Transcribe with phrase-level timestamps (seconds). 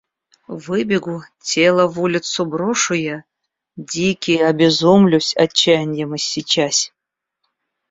[0.47, 3.23] Выбегу, тело в улицу брошу я.
[3.75, 6.91] Дикий, обезумлюсь, отчаяньем иссечась.